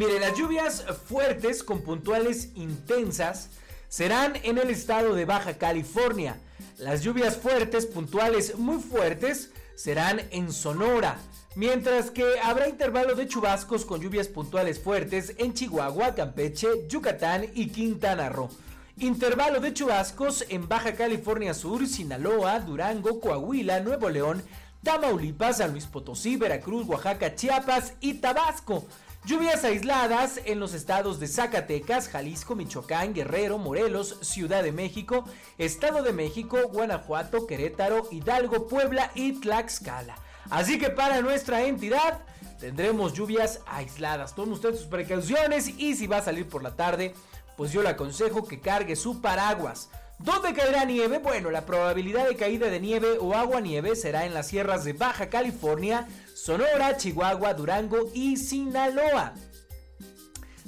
Mire, 0.00 0.18
las 0.18 0.34
lluvias 0.34 0.82
fuertes 1.08 1.62
con 1.62 1.82
puntuales 1.82 2.52
intensas 2.54 3.50
serán 3.90 4.32
en 4.44 4.56
el 4.56 4.70
estado 4.70 5.14
de 5.14 5.26
Baja 5.26 5.58
California. 5.58 6.40
Las 6.78 7.02
lluvias 7.02 7.36
fuertes, 7.36 7.84
puntuales 7.84 8.56
muy 8.56 8.80
fuertes, 8.80 9.50
serán 9.76 10.22
en 10.30 10.54
Sonora. 10.54 11.18
Mientras 11.54 12.10
que 12.10 12.40
habrá 12.42 12.66
intervalo 12.70 13.14
de 13.14 13.28
chubascos 13.28 13.84
con 13.84 14.00
lluvias 14.00 14.28
puntuales 14.28 14.80
fuertes 14.80 15.34
en 15.36 15.52
Chihuahua, 15.52 16.14
Campeche, 16.14 16.88
Yucatán 16.88 17.48
y 17.54 17.68
Quintana 17.68 18.30
Roo. 18.30 18.48
Intervalo 18.96 19.60
de 19.60 19.74
chubascos 19.74 20.46
en 20.48 20.66
Baja 20.66 20.94
California 20.94 21.52
Sur, 21.52 21.86
Sinaloa, 21.86 22.60
Durango, 22.60 23.20
Coahuila, 23.20 23.80
Nuevo 23.80 24.08
León, 24.08 24.42
Tamaulipas, 24.82 25.58
San 25.58 25.72
Luis 25.72 25.84
Potosí, 25.84 26.38
Veracruz, 26.38 26.88
Oaxaca, 26.88 27.34
Chiapas 27.34 27.92
y 28.00 28.14
Tabasco. 28.14 28.86
Lluvias 29.26 29.64
aisladas 29.64 30.40
en 30.46 30.60
los 30.60 30.72
estados 30.72 31.20
de 31.20 31.28
Zacatecas, 31.28 32.08
Jalisco, 32.08 32.56
Michoacán, 32.56 33.12
Guerrero, 33.12 33.58
Morelos, 33.58 34.16
Ciudad 34.22 34.62
de 34.62 34.72
México, 34.72 35.24
Estado 35.58 36.02
de 36.02 36.14
México, 36.14 36.56
Guanajuato, 36.72 37.46
Querétaro, 37.46 38.08
Hidalgo, 38.10 38.66
Puebla 38.66 39.10
y 39.14 39.32
Tlaxcala. 39.32 40.16
Así 40.48 40.78
que 40.78 40.88
para 40.88 41.20
nuestra 41.20 41.62
entidad 41.64 42.20
tendremos 42.58 43.12
lluvias 43.12 43.60
aisladas. 43.66 44.34
Tomen 44.34 44.54
ustedes 44.54 44.78
sus 44.78 44.88
precauciones 44.88 45.68
y 45.68 45.94
si 45.96 46.06
va 46.06 46.16
a 46.16 46.22
salir 46.22 46.48
por 46.48 46.62
la 46.62 46.74
tarde, 46.74 47.14
pues 47.58 47.72
yo 47.72 47.82
le 47.82 47.90
aconsejo 47.90 48.48
que 48.48 48.60
cargue 48.60 48.96
su 48.96 49.20
paraguas. 49.20 49.90
¿Dónde 50.22 50.52
caerá 50.52 50.84
nieve? 50.84 51.18
Bueno, 51.18 51.50
la 51.50 51.64
probabilidad 51.64 52.28
de 52.28 52.36
caída 52.36 52.68
de 52.68 52.78
nieve 52.78 53.16
o 53.18 53.34
agua 53.34 53.62
nieve 53.62 53.96
será 53.96 54.26
en 54.26 54.34
las 54.34 54.48
sierras 54.48 54.84
de 54.84 54.92
Baja 54.92 55.30
California, 55.30 56.06
Sonora, 56.34 56.98
Chihuahua, 56.98 57.54
Durango 57.54 58.10
y 58.12 58.36
Sinaloa. 58.36 59.32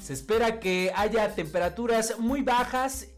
Se 0.02 0.14
espera 0.14 0.58
que 0.58 0.90
haya 0.96 1.34
temperaturas 1.34 2.18
muy 2.18 2.40
bajas 2.40 3.08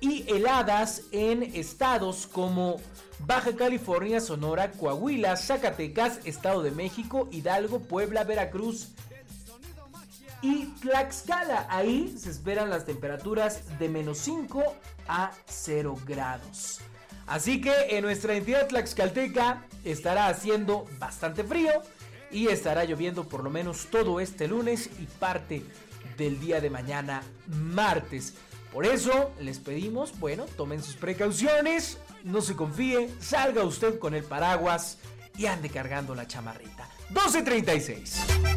y 0.00 0.24
heladas 0.32 1.02
en 1.10 1.42
estados 1.42 2.28
como 2.28 2.76
Baja 3.18 3.56
California, 3.56 4.20
Sonora, 4.20 4.70
Coahuila, 4.70 5.36
Zacatecas, 5.36 6.20
Estado 6.24 6.62
de 6.62 6.70
México, 6.70 7.28
Hidalgo, 7.32 7.80
Puebla, 7.80 8.22
Veracruz 8.22 8.90
y 10.42 10.66
Tlaxcala. 10.80 11.66
Ahí 11.70 12.14
se 12.18 12.30
esperan 12.30 12.68
las 12.68 12.84
temperaturas 12.84 13.78
de 13.78 13.88
menos 13.88 14.18
5 14.18 14.62
a 15.08 15.30
0 15.46 15.96
grados. 16.06 16.80
Así 17.26 17.60
que 17.60 17.72
en 17.90 18.02
nuestra 18.02 18.34
entidad 18.34 18.66
tlaxcalteca 18.66 19.64
estará 19.84 20.26
haciendo 20.26 20.86
bastante 20.98 21.44
frío 21.44 21.70
y 22.30 22.48
estará 22.48 22.84
lloviendo 22.84 23.24
por 23.24 23.44
lo 23.44 23.50
menos 23.50 23.86
todo 23.86 24.20
este 24.20 24.48
lunes 24.48 24.90
y 24.98 25.06
parte 25.06 25.62
del 26.16 26.40
día 26.40 26.60
de 26.60 26.70
mañana 26.70 27.22
martes. 27.46 28.34
Por 28.72 28.86
eso 28.86 29.32
les 29.38 29.58
pedimos, 29.58 30.18
bueno, 30.18 30.46
tomen 30.56 30.82
sus 30.82 30.96
precauciones, 30.96 31.98
no 32.24 32.40
se 32.40 32.56
confíe, 32.56 33.10
salga 33.20 33.64
usted 33.64 33.98
con 33.98 34.14
el 34.14 34.24
paraguas 34.24 34.98
y 35.36 35.46
ande 35.46 35.68
cargando 35.68 36.14
la 36.14 36.26
chamarrita. 36.26 36.88
1236. 37.10 38.51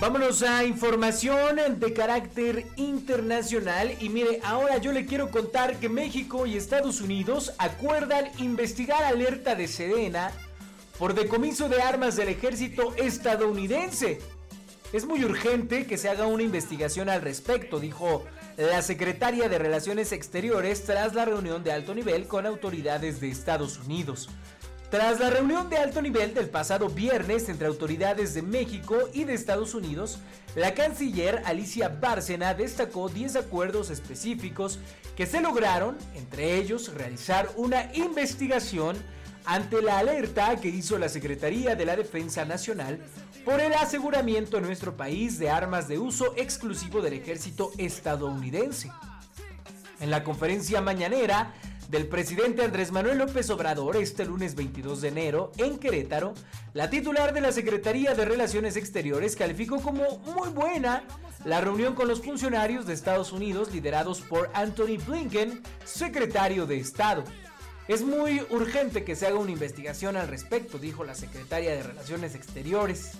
Vámonos 0.00 0.44
a 0.44 0.64
información 0.64 1.58
de 1.80 1.92
carácter 1.92 2.66
internacional 2.76 3.96
y 3.98 4.08
mire, 4.08 4.38
ahora 4.44 4.78
yo 4.78 4.92
le 4.92 5.06
quiero 5.06 5.28
contar 5.32 5.80
que 5.80 5.88
México 5.88 6.46
y 6.46 6.56
Estados 6.56 7.00
Unidos 7.00 7.52
acuerdan 7.58 8.30
investigar 8.38 9.02
alerta 9.02 9.56
de 9.56 9.66
Sedena 9.66 10.30
por 11.00 11.14
decomiso 11.14 11.68
de 11.68 11.82
armas 11.82 12.14
del 12.14 12.28
ejército 12.28 12.94
estadounidense. 12.94 14.20
Es 14.92 15.04
muy 15.04 15.24
urgente 15.24 15.84
que 15.88 15.98
se 15.98 16.08
haga 16.08 16.28
una 16.28 16.44
investigación 16.44 17.08
al 17.08 17.20
respecto, 17.20 17.80
dijo 17.80 18.24
la 18.56 18.82
secretaria 18.82 19.48
de 19.48 19.58
Relaciones 19.58 20.12
Exteriores 20.12 20.84
tras 20.84 21.14
la 21.14 21.24
reunión 21.24 21.64
de 21.64 21.72
alto 21.72 21.92
nivel 21.92 22.28
con 22.28 22.46
autoridades 22.46 23.20
de 23.20 23.30
Estados 23.30 23.78
Unidos. 23.78 24.28
Tras 24.90 25.20
la 25.20 25.28
reunión 25.28 25.68
de 25.68 25.76
alto 25.76 26.00
nivel 26.00 26.32
del 26.32 26.48
pasado 26.48 26.88
viernes 26.88 27.50
entre 27.50 27.66
autoridades 27.66 28.32
de 28.32 28.40
México 28.40 28.96
y 29.12 29.24
de 29.24 29.34
Estados 29.34 29.74
Unidos, 29.74 30.18
la 30.54 30.72
canciller 30.72 31.42
Alicia 31.44 31.90
Bárcena 31.90 32.54
destacó 32.54 33.10
10 33.10 33.36
acuerdos 33.36 33.90
específicos 33.90 34.78
que 35.14 35.26
se 35.26 35.42
lograron, 35.42 35.98
entre 36.14 36.56
ellos 36.56 36.94
realizar 36.94 37.50
una 37.56 37.94
investigación 37.94 38.96
ante 39.44 39.82
la 39.82 39.98
alerta 39.98 40.56
que 40.56 40.68
hizo 40.68 40.98
la 40.98 41.10
Secretaría 41.10 41.74
de 41.74 41.84
la 41.84 41.94
Defensa 41.94 42.46
Nacional 42.46 42.98
por 43.44 43.60
el 43.60 43.74
aseguramiento 43.74 44.56
en 44.56 44.64
nuestro 44.64 44.96
país 44.96 45.38
de 45.38 45.50
armas 45.50 45.86
de 45.86 45.98
uso 45.98 46.32
exclusivo 46.38 47.02
del 47.02 47.12
ejército 47.12 47.72
estadounidense. 47.76 48.90
En 50.00 50.10
la 50.10 50.24
conferencia 50.24 50.80
mañanera, 50.80 51.52
del 51.88 52.06
presidente 52.06 52.62
Andrés 52.62 52.92
Manuel 52.92 53.18
López 53.18 53.48
Obrador 53.48 53.96
este 53.96 54.26
lunes 54.26 54.54
22 54.54 55.00
de 55.00 55.08
enero 55.08 55.52
en 55.56 55.78
Querétaro, 55.78 56.34
la 56.74 56.90
titular 56.90 57.32
de 57.32 57.40
la 57.40 57.50
Secretaría 57.50 58.14
de 58.14 58.26
Relaciones 58.26 58.76
Exteriores 58.76 59.36
calificó 59.36 59.80
como 59.80 60.18
muy 60.18 60.50
buena 60.50 61.02
la 61.44 61.62
reunión 61.62 61.94
con 61.94 62.06
los 62.06 62.20
funcionarios 62.20 62.86
de 62.86 62.92
Estados 62.92 63.32
Unidos 63.32 63.72
liderados 63.72 64.20
por 64.20 64.50
Anthony 64.52 64.98
Blinken, 65.06 65.62
secretario 65.84 66.66
de 66.66 66.78
Estado. 66.78 67.24
Es 67.88 68.02
muy 68.02 68.42
urgente 68.50 69.02
que 69.02 69.16
se 69.16 69.26
haga 69.26 69.38
una 69.38 69.52
investigación 69.52 70.18
al 70.18 70.28
respecto, 70.28 70.78
dijo 70.78 71.04
la 71.04 71.14
secretaria 71.14 71.70
de 71.70 71.82
Relaciones 71.82 72.34
Exteriores. 72.34 73.12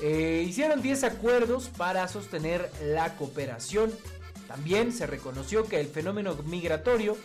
Eh, 0.00 0.44
hicieron 0.48 0.80
10 0.80 1.02
acuerdos 1.02 1.70
para 1.76 2.06
sostener 2.06 2.70
la 2.84 3.16
cooperación. 3.16 3.90
También 4.46 4.92
se 4.92 5.08
reconoció 5.08 5.66
que 5.66 5.80
el 5.80 5.88
fenómeno 5.88 6.36
migratorio 6.44 7.16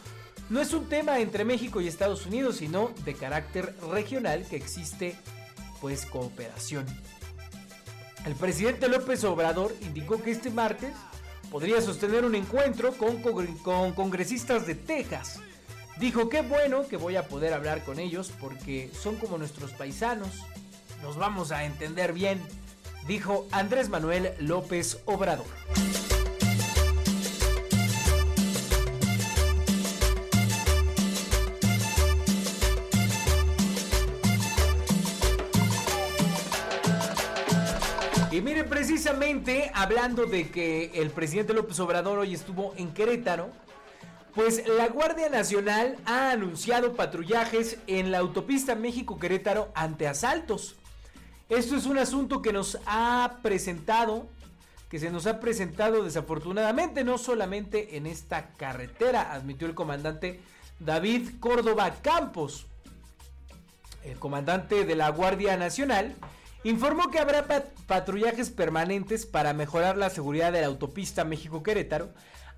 no 0.50 0.62
es 0.62 0.74
un 0.74 0.88
tema 0.88 1.20
entre 1.20 1.46
México 1.46 1.82
y 1.82 1.88
Estados 1.88 2.26
Unidos, 2.26 2.58
sino 2.58 2.92
de 3.04 3.16
carácter 3.16 3.76
regional 3.92 4.46
que 4.48 4.56
existe 4.56 5.16
pues 5.82 6.06
cooperación. 6.06 6.86
El 8.26 8.36
presidente 8.36 8.88
López 8.88 9.24
Obrador 9.24 9.76
indicó 9.82 10.22
que 10.22 10.32
este 10.32 10.50
martes 10.50 10.94
podría 11.52 11.82
sostener 11.82 12.26
un 12.26 12.36
encuentro 12.36 12.94
con, 12.94 13.22
con 13.58 13.94
congresistas 13.94 14.66
de 14.66 14.76
Texas. 14.76 15.40
Dijo 16.00 16.28
que 16.28 16.42
bueno 16.42 16.88
que 16.88 16.98
voy 16.98 17.16
a 17.16 17.28
poder 17.28 17.54
hablar 17.54 17.84
con 17.84 18.00
ellos 18.00 18.32
porque 18.40 18.92
son 19.00 19.16
como 19.18 19.38
nuestros 19.38 19.72
paisanos. 19.72 20.30
Nos 21.02 21.18
vamos 21.18 21.52
a 21.52 21.66
entender 21.66 22.14
bien, 22.14 22.42
dijo 23.08 23.48
Andrés 23.52 23.90
Manuel 23.90 24.34
López 24.40 25.00
Obrador. 25.06 25.46
Y 38.36 38.42
miren, 38.42 38.68
precisamente 38.68 39.72
hablando 39.74 40.26
de 40.26 40.50
que 40.52 40.92
el 40.96 41.10
presidente 41.10 41.54
López 41.54 41.80
Obrador 41.80 42.20
hoy 42.20 42.34
estuvo 42.34 42.74
en 42.76 42.94
Querétaro, 42.94 43.50
pues 44.34 44.68
la 44.68 44.90
Guardia 44.90 45.30
Nacional 45.30 45.96
ha 46.06 46.32
anunciado 46.32 46.98
patrullajes 46.98 47.78
en 47.88 48.12
la 48.12 48.18
autopista 48.18 48.76
México-Querétaro 48.76 49.72
ante 49.74 50.06
asaltos. 50.06 50.76
Esto 51.48 51.78
es 51.78 51.86
un 51.86 51.98
asunto 51.98 52.42
que 52.42 52.52
nos 52.52 52.78
ha 52.86 53.38
presentado, 53.42 54.28
que 54.90 55.00
se 55.00 55.12
nos 55.12 55.28
ha 55.28 55.40
presentado 55.40 56.04
desafortunadamente, 56.04 57.06
no 57.06 57.18
solamente 57.18 57.96
en 57.96 58.06
esta 58.06 58.50
carretera, 58.58 59.32
admitió 59.32 59.66
el 59.66 59.76
comandante 59.76 60.42
David 60.82 61.40
Córdoba 61.40 61.96
Campos, 62.02 62.66
el 64.04 64.20
comandante 64.20 64.84
de 64.84 64.96
la 64.98 65.08
Guardia 65.08 65.56
Nacional, 65.56 66.14
informó 66.66 67.12
que 67.12 67.20
habrá 67.20 67.46
patrullajes 67.88 68.50
permanentes 68.50 69.26
para 69.26 69.54
mejorar 69.54 69.98
la 69.98 70.10
seguridad 70.10 70.52
de 70.52 70.62
la 70.62 70.68
autopista 70.68 71.24
México-Querétaro 71.24 72.10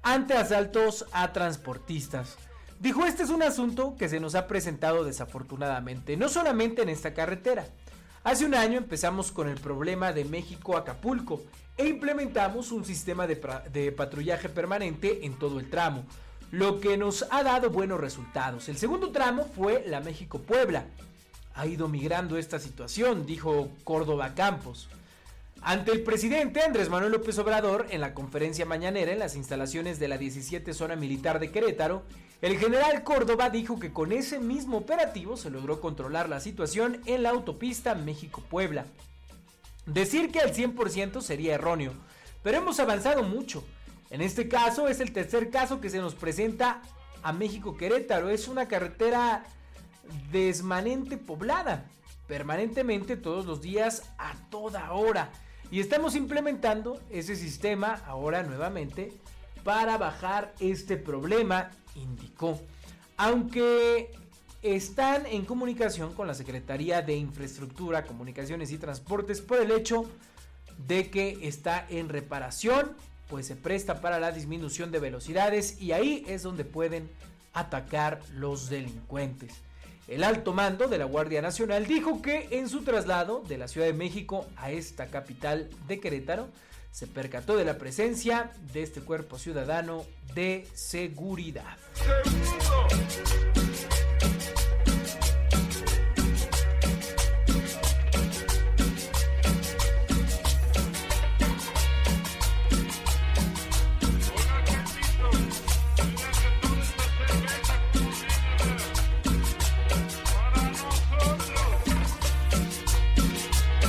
ante 0.02 0.34
asaltos 0.34 1.06
a 1.12 1.34
transportistas. 1.34 2.38
Dijo, 2.80 3.06
este 3.06 3.24
es 3.24 3.30
un 3.30 3.43
asunto 3.43 3.96
que 3.98 4.08
se 4.08 4.22
nos 4.22 4.36
ha 4.36 4.48
presentado 4.48 5.04
desafortunadamente, 5.04 6.15
no 6.15 6.30
solamente 6.30 6.84
en 6.84 6.89
esta 6.89 7.13
carretera. 7.13 7.65
Hace 8.24 8.46
un 8.46 8.56
año 8.56 8.78
empezamos 8.78 9.32
con 9.32 9.50
el 9.50 9.60
problema 9.60 10.13
de 10.13 10.24
México-Acapulco 10.24 11.43
e 11.76 11.88
implementamos 11.88 12.72
un 12.72 12.86
sistema 12.86 13.28
de, 13.28 13.91
patrullaje 13.91 14.48
permanente 14.48 15.26
en 15.26 15.38
todo 15.38 15.60
el 15.60 15.70
tramo, 15.70 16.06
lo 16.52 16.80
que 16.80 16.98
nos 16.98 17.26
ha 17.30 17.43
dado 17.43 17.70
buenos 17.72 18.00
resultados. 18.00 18.70
El 18.70 18.78
segundo 18.78 19.12
tramo 19.12 19.46
fue 19.56 19.84
la 19.86 20.00
México-Puebla, 20.00 20.86
ha 21.58 21.65
ido 21.65 21.88
migrando 21.88 22.38
esta 22.38 22.60
situación, 22.60 23.26
dijo 23.26 23.70
Córdoba 23.84 24.36
Campos. 24.36 24.88
Ante 25.63 25.91
el 25.91 26.04
presidente 26.04 26.62
Andrés 26.62 26.88
Manuel 26.88 27.12
López 27.12 27.39
Obrador, 27.39 27.88
en 27.89 28.00
la 28.00 28.13
conferencia 28.13 28.65
mañanera 28.67 29.12
en 29.12 29.17
las 29.17 29.36
instalaciones 29.36 30.00
de 30.00 30.08
la 30.08 30.20
17 30.20 30.72
Zona 30.76 30.96
Militar 30.96 31.39
de 31.39 31.50
Querétaro, 31.50 32.04
el 32.43 32.60
general 32.60 33.04
Córdoba 33.04 33.50
dijo 33.50 33.80
que 33.80 33.91
con 33.91 34.12
ese 34.12 34.39
mismo 34.39 34.78
operativo 34.78 35.36
se 35.36 35.50
logró 35.50 35.82
controlar 35.82 36.30
la 36.30 36.39
situación 36.39 37.02
en 37.08 37.24
la 37.24 37.32
autopista 37.32 37.96
México-Puebla. 37.96 38.86
Decir 39.88 40.32
que 40.32 40.41
al 40.41 40.54
100% 40.54 41.22
sería 41.22 41.56
erróneo, 41.56 41.93
pero 42.43 42.60
hemos 42.60 42.80
avanzado 42.80 43.24
mucho. 43.24 43.63
En 44.12 44.22
este 44.22 44.48
caso 44.48 44.88
es 44.88 45.00
el 45.00 45.12
tercer 45.12 45.50
caso 45.50 45.82
que 45.82 45.89
se 45.89 45.98
nos 45.98 46.13
presenta 46.13 46.84
a 47.24 47.34
México-Querétaro. 47.34 48.30
Es 48.30 48.48
una 48.48 48.67
carretera 48.67 49.43
desmanente 50.32 51.17
poblada, 51.17 51.86
permanentemente 52.28 53.17
todos 53.17 53.46
los 53.46 53.62
días 53.62 54.04
a 54.17 54.34
toda 54.50 54.91
hora. 54.91 55.32
Y 55.72 55.80
estamos 55.80 56.15
implementando 56.15 57.02
ese 57.10 57.36
sistema 57.36 58.02
ahora 58.06 58.43
nuevamente 58.43 59.13
para 59.63 59.98
bajar 59.98 60.54
este 60.60 60.98
problema, 60.98 61.72
indicó. 61.96 62.60
Aunque 63.17 64.12
están 64.62 65.26
en 65.26 65.46
comunicación 65.46 66.13
con 66.13 66.28
la 66.28 66.34
Secretaría 66.34 67.02
de 67.02 67.15
Infraestructura, 67.15 68.06
Comunicaciones 68.06 68.72
y 68.72 68.78
Transportes 68.78 69.41
por 69.41 69.60
el 69.60 69.72
hecho 69.72 70.06
de 70.88 71.10
que 71.10 71.39
está 71.41 71.86
en 71.89 72.10
reparación, 72.10 72.96
pues 73.30 73.48
se 73.48 73.56
presta 73.56 74.02
para 74.02 74.20
la 74.20 74.32
disminución 74.32 74.91
de 74.91 75.00
velocidades 75.00 75.82
y 75.82 75.91
ahí 75.91 76.24
es 76.28 76.43
donde 76.43 76.63
pueden 76.63 77.10
atacar 77.54 78.22
los 78.34 78.70
delincuentes. 78.70 79.54
El 80.08 80.24
alto 80.24 80.54
mando 80.54 80.88
de 80.88 80.98
la 80.98 81.04
Guardia 81.04 81.41
Nacional 81.41 81.86
dijo 81.86 82.22
que 82.22 82.48
en 82.52 82.70
su 82.70 82.84
traslado 82.84 83.43
de 83.46 83.58
la 83.58 83.67
Ciudad 83.67 83.88
de 83.88 83.93
México 83.93 84.48
a 84.56 84.72
esta 84.72 85.08
capital 85.08 85.70
de 85.88 86.00
Querétaro, 86.00 86.48
se 86.91 87.08
percató 87.08 87.58
de 87.58 87.65
la 87.65 87.78
presencia 87.78 88.52
de 88.74 88.84
este 88.84 89.02
cuerpo 89.02 89.38
ciudadano 89.38 90.06
de 90.34 90.65
seguridad. 90.74 91.78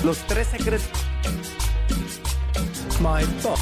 Los 0.08 0.26
tres 0.26 0.46
secretos. 0.46 0.88
My 2.98 3.26
boss. 3.42 3.60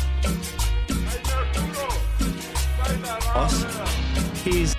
He's. 4.45 4.77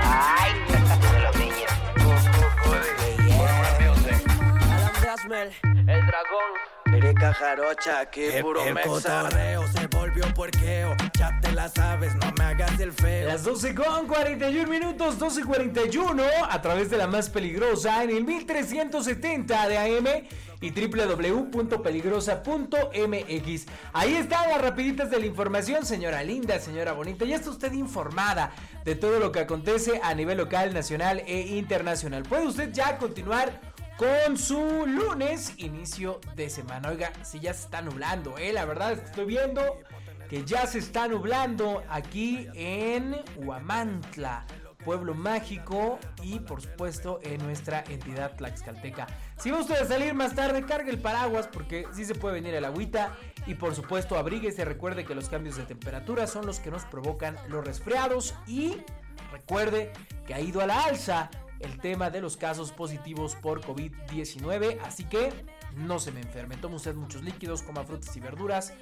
Ay, 0.00 0.52
de 0.64 1.20
los 1.20 1.36
niños. 1.36 1.70
El 5.62 6.06
dragón. 6.06 6.94
Erika 6.94 7.34
Jarocha, 7.34 8.00
aquí 8.00 8.24
El, 8.24 8.40
puro 8.42 8.64
el 8.64 8.72
mexa. 8.72 8.88
cotorreo 8.88 9.68
se 9.68 9.86
volvió 9.88 10.24
puerqueo. 10.32 10.96
Ya 11.18 11.36
te 11.40 11.50
la 11.50 11.68
sabes, 11.68 12.14
no 12.14 12.32
me 12.38 12.44
hagas 12.44 12.78
el 12.78 12.92
feo. 12.92 13.26
Las 13.26 13.42
12 13.42 13.74
con 13.74 14.06
41 14.06 14.70
minutos, 14.70 15.18
12.41 15.18 16.22
a 16.48 16.62
través 16.62 16.90
de 16.90 16.96
la 16.96 17.08
más 17.08 17.28
peligrosa 17.28 18.04
en 18.04 18.10
el 18.10 18.22
1370 18.22 19.68
de 19.68 19.78
AM 19.78 20.06
y 20.60 20.70
www.peligrosa.mx. 20.70 23.66
Ahí 23.92 24.14
están 24.14 24.48
las 24.48 24.60
rapiditas 24.60 25.10
de 25.10 25.18
la 25.18 25.26
información, 25.26 25.84
señora 25.84 26.22
linda, 26.22 26.60
señora 26.60 26.92
bonita. 26.92 27.24
Ya 27.24 27.34
está 27.34 27.50
usted 27.50 27.72
informada 27.72 28.52
de 28.84 28.94
todo 28.94 29.18
lo 29.18 29.32
que 29.32 29.40
acontece 29.40 30.00
a 30.04 30.14
nivel 30.14 30.38
local, 30.38 30.72
nacional 30.72 31.24
e 31.26 31.40
internacional. 31.40 32.22
Puede 32.22 32.46
usted 32.46 32.72
ya 32.72 32.96
continuar 32.96 33.60
con 33.96 34.38
su 34.38 34.86
lunes, 34.86 35.54
inicio 35.56 36.20
de 36.36 36.48
semana. 36.48 36.90
Oiga, 36.90 37.10
si 37.24 37.40
ya 37.40 37.52
se 37.54 37.64
está 37.64 37.82
nublando, 37.82 38.38
¿eh? 38.38 38.52
La 38.52 38.64
verdad 38.64 38.92
estoy 38.92 39.24
viendo 39.24 39.80
que 40.28 40.44
ya 40.44 40.66
se 40.66 40.78
está 40.78 41.08
nublando 41.08 41.82
aquí 41.88 42.48
en 42.54 43.16
Huamantla, 43.36 44.44
pueblo 44.84 45.14
mágico 45.14 45.98
y 46.22 46.38
por 46.40 46.62
supuesto 46.62 47.18
en 47.22 47.42
nuestra 47.44 47.82
entidad 47.88 48.36
tlaxcalteca. 48.36 49.06
Si 49.38 49.50
va 49.50 49.58
usted 49.58 49.76
a 49.76 49.84
salir 49.86 50.14
más 50.14 50.34
tarde, 50.34 50.64
cargue 50.64 50.90
el 50.90 51.00
paraguas 51.00 51.48
porque 51.48 51.86
sí 51.92 52.04
se 52.04 52.14
puede 52.14 52.34
venir 52.34 52.54
el 52.54 52.64
agüita 52.64 53.16
y 53.46 53.54
por 53.54 53.74
supuesto 53.74 54.16
abríguese, 54.16 54.64
recuerde 54.64 55.04
que 55.04 55.14
los 55.14 55.28
cambios 55.28 55.56
de 55.56 55.64
temperatura 55.64 56.26
son 56.26 56.46
los 56.46 56.60
que 56.60 56.70
nos 56.70 56.84
provocan 56.84 57.36
los 57.48 57.64
resfriados 57.64 58.34
y 58.46 58.76
recuerde 59.32 59.92
que 60.26 60.34
ha 60.34 60.40
ido 60.40 60.60
a 60.60 60.66
la 60.66 60.84
alza 60.84 61.30
el 61.60 61.78
tema 61.80 62.10
de 62.10 62.20
los 62.20 62.36
casos 62.36 62.70
positivos 62.72 63.34
por 63.34 63.62
COVID-19, 63.62 64.78
así 64.84 65.04
que 65.04 65.32
no 65.74 65.98
se 65.98 66.12
me 66.12 66.20
enferme, 66.20 66.56
tome 66.56 66.76
usted 66.76 66.94
muchos 66.94 67.22
líquidos, 67.22 67.62
coma 67.62 67.84
frutas 67.84 68.16
y 68.16 68.20
verduras, 68.20 68.72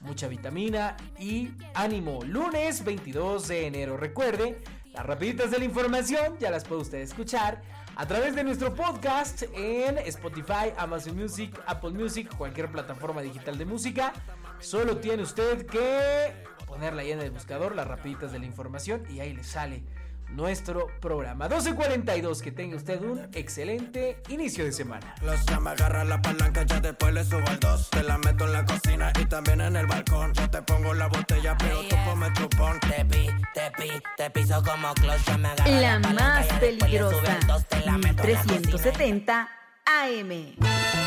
mucha 0.00 0.28
vitamina 0.28 0.96
y 1.18 1.50
ánimo. 1.74 2.20
Lunes 2.24 2.84
22 2.84 3.48
de 3.48 3.66
enero. 3.66 3.96
Recuerde, 3.96 4.62
las 4.92 5.04
rapiditas 5.04 5.50
de 5.50 5.58
la 5.58 5.64
información 5.64 6.38
ya 6.38 6.50
las 6.50 6.64
puede 6.64 6.82
usted 6.82 6.98
escuchar 6.98 7.62
a 7.96 8.06
través 8.06 8.34
de 8.34 8.44
nuestro 8.44 8.74
podcast 8.74 9.44
en 9.54 9.98
Spotify, 9.98 10.72
Amazon 10.76 11.16
Music, 11.16 11.58
Apple 11.66 11.90
Music, 11.90 12.34
cualquier 12.36 12.70
plataforma 12.70 13.22
digital 13.22 13.56
de 13.56 13.64
música. 13.64 14.12
Solo 14.58 14.98
tiene 14.98 15.22
usted 15.22 15.66
que 15.66 16.32
ponerla 16.66 17.02
ahí 17.02 17.12
en 17.12 17.20
el 17.20 17.30
buscador, 17.30 17.74
las 17.74 17.86
rapiditas 17.86 18.32
de 18.32 18.38
la 18.38 18.46
información 18.46 19.02
y 19.08 19.20
ahí 19.20 19.32
le 19.32 19.44
sale 19.44 19.82
nuestro 20.30 20.88
programa. 21.00 21.48
12.42, 21.48 22.40
que 22.40 22.52
tenga 22.52 22.76
usted 22.76 23.00
un 23.02 23.28
excelente 23.32 24.22
inicio 24.28 24.64
de 24.64 24.72
semana. 24.72 25.14
Los 25.22 25.40
me 25.60 25.70
agarra 25.70 26.04
la 26.04 26.20
palanca, 26.20 26.64
ya 26.64 26.80
después 26.80 27.12
le 27.14 27.24
subo 27.24 27.46
al 27.46 27.60
dos. 27.60 27.90
Te 27.90 28.02
la 28.02 28.18
meto 28.18 28.44
en 28.44 28.52
la 28.52 28.64
cocina 28.64 29.12
y 29.20 29.24
también 29.26 29.60
en 29.60 29.76
el 29.76 29.86
balcón. 29.86 30.32
Yo 30.34 30.48
te 30.50 30.62
pongo 30.62 30.94
la 30.94 31.08
botella, 31.08 31.56
pero 31.58 31.82
tú 31.88 31.96
ponme 32.04 32.32
chupón. 32.34 32.78
Te 32.80 33.04
pi, 33.04 33.28
te 33.54 33.70
pi, 33.76 33.90
te 34.16 34.30
piso 34.30 34.62
como 34.62 34.92
close. 34.94 35.22
Ya 35.26 35.38
me 35.38 35.48
agarra 35.48 35.70
La 35.70 36.00
palanca, 36.00 36.22
más 36.22 36.60
peligrosa, 36.60 37.38
el 37.40 37.46
dos, 37.46 37.64
te 37.66 37.80
la 37.80 37.98
meto 37.98 38.22
en 38.24 38.32
la 38.32 38.42
cocina. 38.42 38.60
1370 38.60 39.48
AM. 39.86 41.05